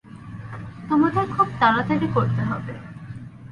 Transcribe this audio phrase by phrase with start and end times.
[0.89, 2.73] তোমাদের খুব তাড়াতাড়ি করতে হবে।